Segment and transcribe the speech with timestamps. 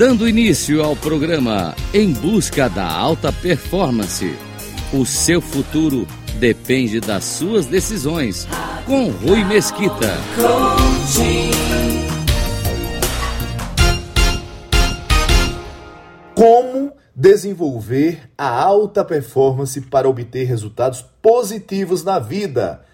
[0.00, 4.34] Dando início ao programa Em Busca da Alta Performance.
[4.94, 8.48] O seu futuro depende das suas decisões.
[8.86, 10.16] Com Rui Mesquita.
[16.34, 22.86] Como desenvolver a alta performance para obter resultados positivos na vida?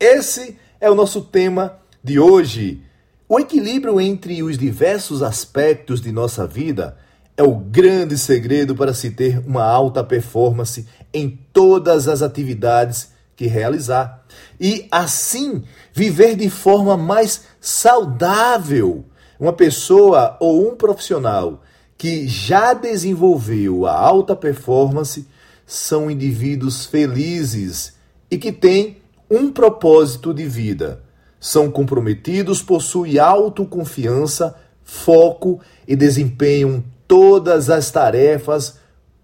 [0.00, 2.82] Esse é o nosso tema de hoje.
[3.26, 6.94] O equilíbrio entre os diversos aspectos de nossa vida
[7.38, 13.46] é o grande segredo para se ter uma alta performance em todas as atividades que
[13.46, 14.22] realizar
[14.60, 15.62] e assim
[15.94, 19.06] viver de forma mais saudável.
[19.40, 21.62] Uma pessoa ou um profissional
[21.96, 25.26] que já desenvolveu a alta performance
[25.66, 27.94] são indivíduos felizes
[28.30, 28.98] e que têm
[29.30, 31.03] um propósito de vida
[31.44, 38.78] são comprometidos, possuem autoconfiança, foco e desempenham todas as tarefas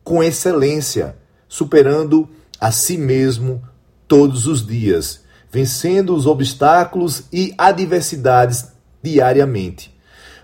[0.05, 1.17] com excelência,
[1.48, 2.28] superando
[2.61, 3.62] a si mesmo
[4.06, 8.67] todos os dias, vencendo os obstáculos e adversidades
[9.02, 9.98] diariamente.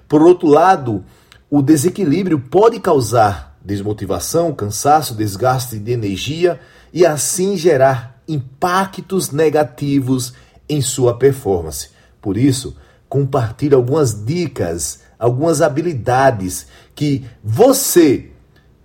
[0.09, 1.05] Por outro lado,
[1.51, 6.59] o desequilíbrio pode causar desmotivação, cansaço, desgaste de energia
[6.91, 10.33] e assim gerar impactos negativos
[10.69, 11.91] em sua performance.
[12.21, 12.77] Por isso,
[13.09, 18.31] compartilhe algumas dicas, algumas habilidades que você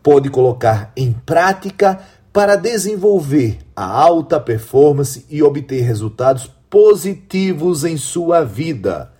[0.03, 1.99] pode colocar em prática
[2.33, 9.11] para desenvolver a alta performance e obter resultados positivos em sua vida.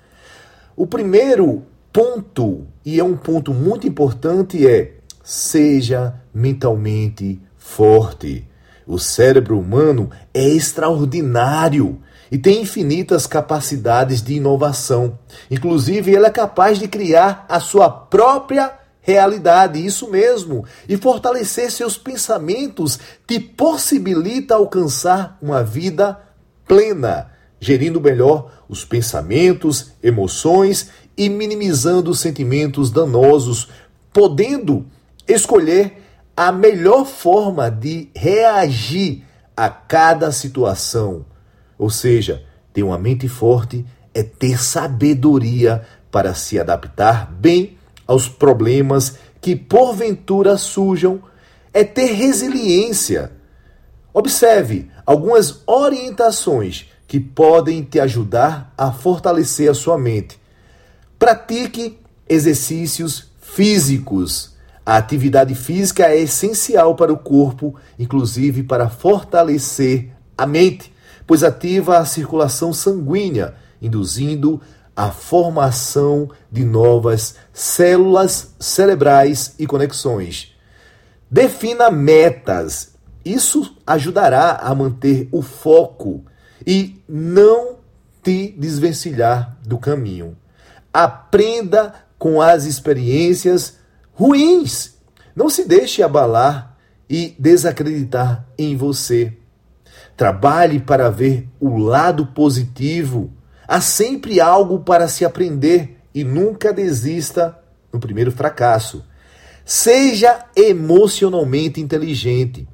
[0.76, 8.48] O primeiro ponto, e é um ponto muito importante, é seja mentalmente forte.
[8.88, 12.00] O cérebro humano é extraordinário
[12.32, 15.20] e tem infinitas capacidades de inovação.
[15.50, 21.98] Inclusive, ele é capaz de criar a sua própria realidade, isso mesmo, e fortalecer seus
[21.98, 26.22] pensamentos te possibilita alcançar uma vida
[26.66, 33.68] plena, gerindo melhor os pensamentos, emoções e minimizando os sentimentos danosos,
[34.14, 34.86] podendo
[35.28, 36.02] escolher
[36.38, 39.26] a melhor forma de reagir
[39.58, 41.26] a cada situação
[41.82, 43.84] ou seja, ter uma mente forte
[44.14, 45.82] é ter sabedoria
[46.12, 47.76] para se adaptar bem
[48.06, 51.20] aos problemas que porventura surjam,
[51.74, 53.32] é ter resiliência.
[54.14, 60.40] Observe algumas orientações que podem te ajudar a fortalecer a sua mente.
[61.18, 61.98] Pratique
[62.30, 64.56] exercícios físicos.
[64.86, 70.91] A atividade física é essencial para o corpo, inclusive para fortalecer a mente
[71.26, 74.62] pois ativa a circulação sanguínea, induzindo
[74.96, 80.54] a formação de novas células cerebrais e conexões.
[81.30, 82.92] Defina metas.
[83.24, 86.26] Isso ajudará a manter o foco
[86.66, 87.78] e não
[88.22, 90.36] te desvencilhar do caminho.
[90.94, 93.78] Aprenda com as experiências
[94.14, 94.98] ruins.
[95.36, 96.78] Não se deixe abalar
[97.10, 99.38] e desacreditar em você.
[100.22, 103.34] Trabalhe para ver o lado positivo.
[103.68, 107.58] Há sempre algo para se aprender e nunca desista
[107.92, 109.04] no primeiro fracasso.
[109.66, 112.68] Seja emocionalmente inteligente.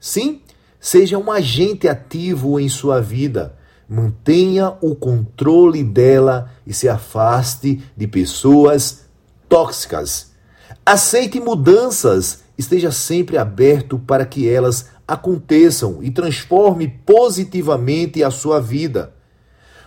[0.00, 0.42] Sim,
[0.80, 3.56] seja um agente ativo em sua vida.
[3.88, 9.02] Mantenha o controle dela e se afaste de pessoas
[9.48, 10.32] tóxicas.
[10.84, 19.12] Aceite mudanças, esteja sempre aberto para que elas aconteçam e transforme positivamente a sua vida.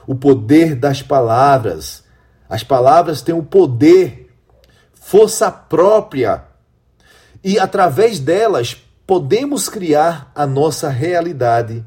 [0.05, 2.03] O poder das palavras.
[2.49, 4.29] As palavras têm o poder,
[4.93, 6.43] força própria,
[7.41, 8.75] e através delas
[9.07, 11.85] podemos criar a nossa realidade.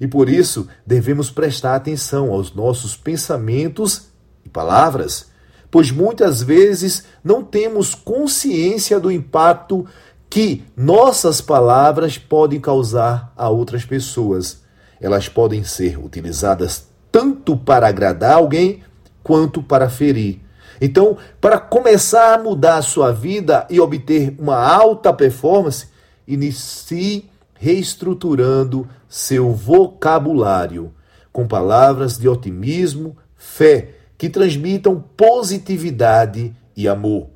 [0.00, 4.08] E por isso devemos prestar atenção aos nossos pensamentos
[4.44, 5.30] e palavras,
[5.70, 9.86] pois muitas vezes não temos consciência do impacto
[10.32, 14.62] que nossas palavras podem causar a outras pessoas.
[14.98, 18.82] Elas podem ser utilizadas tanto para agradar alguém
[19.22, 20.40] quanto para ferir.
[20.80, 25.88] Então, para começar a mudar a sua vida e obter uma alta performance,
[26.26, 30.94] inicie reestruturando seu vocabulário
[31.30, 37.28] com palavras de otimismo, fé, que transmitam positividade e amor.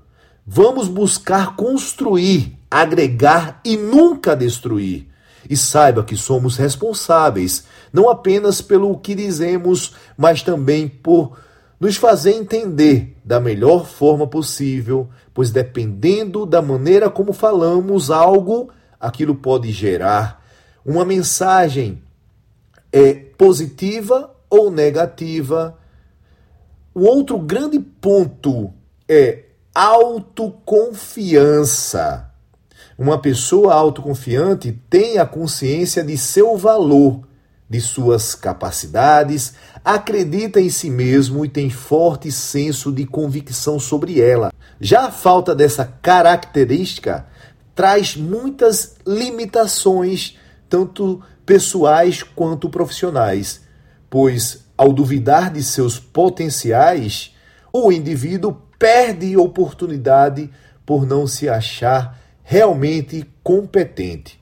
[0.47, 5.09] Vamos buscar construir agregar e nunca destruir.
[5.49, 11.39] E saiba que somos responsáveis, não apenas pelo que dizemos, mas também por
[11.79, 19.37] nos fazer entender da melhor forma possível, pois dependendo da maneira como falamos algo, aquilo
[19.37, 20.45] pode gerar
[20.87, 22.03] uma mensagem
[22.93, 25.77] é positiva ou negativa.
[26.95, 28.73] O outro grande ponto
[29.09, 32.31] é autoconfiança.
[32.99, 37.29] Uma pessoa autoconfiante tem a consciência de seu valor,
[37.69, 39.55] de suas capacidades,
[39.85, 44.51] acredita em si mesmo e tem forte senso de convicção sobre ela.
[44.81, 47.27] Já a falta dessa característica
[47.75, 53.61] traz muitas limitações, tanto pessoais quanto profissionais,
[54.09, 57.35] pois ao duvidar de seus potenciais,
[57.73, 60.51] o indivíduo perde oportunidade
[60.85, 64.41] por não se achar realmente competente.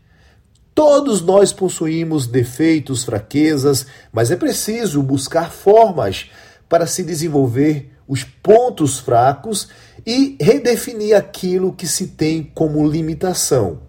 [0.74, 6.30] Todos nós possuímos defeitos, fraquezas, mas é preciso buscar formas
[6.68, 9.68] para se desenvolver os pontos fracos
[10.04, 13.80] e redefinir aquilo que se tem como limitação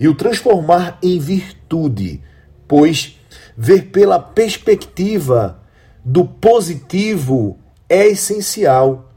[0.00, 2.22] e o transformar em virtude,
[2.66, 3.18] pois
[3.54, 5.60] ver pela perspectiva
[6.02, 9.07] do positivo é essencial.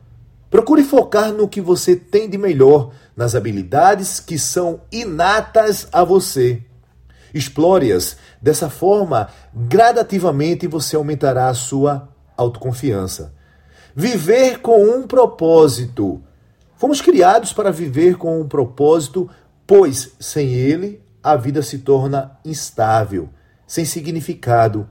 [0.51, 6.61] Procure focar no que você tem de melhor, nas habilidades que são inatas a você.
[7.33, 8.17] Explore-as.
[8.41, 13.33] Dessa forma, gradativamente você aumentará a sua autoconfiança.
[13.95, 16.21] Viver com um propósito.
[16.75, 19.29] Fomos criados para viver com um propósito,
[19.65, 23.29] pois sem ele a vida se torna instável,
[23.65, 24.89] sem significado.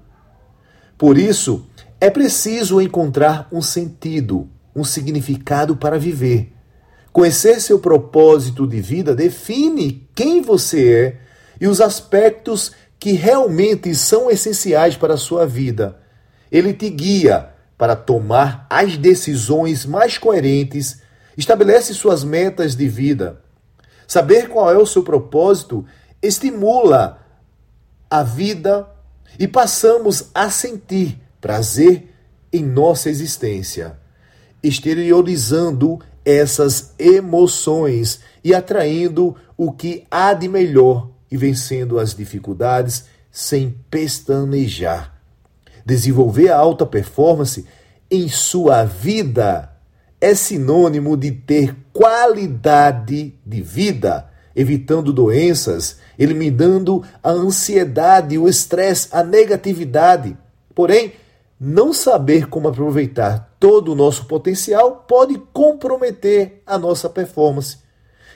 [0.96, 1.66] Por isso,
[2.00, 6.52] é preciso encontrar um sentido, um significado para viver.
[7.12, 11.20] Conhecer seu propósito de vida define quem você é
[11.60, 15.98] e os aspectos que realmente são essenciais para a sua vida.
[16.52, 21.00] Ele te guia para tomar as decisões mais coerentes,
[21.36, 23.40] estabelece suas metas de vida.
[24.06, 25.84] Saber qual é o seu propósito
[26.22, 27.24] estimula
[28.10, 28.86] a vida
[29.38, 32.12] e passamos a sentir prazer
[32.52, 33.98] em nossa existência,
[34.62, 43.74] exteriorizando essas emoções e atraindo o que há de melhor e vencendo as dificuldades sem
[43.90, 45.14] pestanejar.
[45.84, 47.64] Desenvolver a alta performance
[48.10, 49.70] em sua vida
[50.20, 59.22] é sinônimo de ter qualidade de vida, evitando doenças, eliminando a ansiedade, o estresse, a
[59.22, 60.36] negatividade.
[60.74, 61.12] Porém,
[61.60, 67.76] não saber como aproveitar todo o nosso potencial pode comprometer a nossa performance.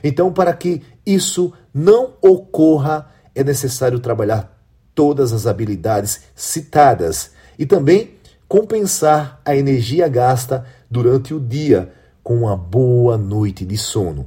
[0.02, 4.54] Então, para que isso não ocorra, é necessário trabalhar
[4.94, 8.14] todas as habilidades citadas e também
[8.46, 11.92] compensar a energia gasta durante o dia
[12.22, 14.26] com uma boa noite de sono.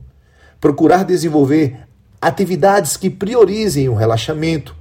[0.60, 1.88] Procurar desenvolver
[2.20, 4.76] atividades que priorizem o relaxamento.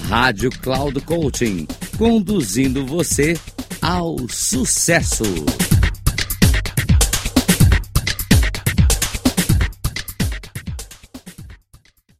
[0.08, 1.66] Rádio Cloud Coaching,
[1.98, 3.36] conduzindo você
[3.84, 5.73] ao sucesso.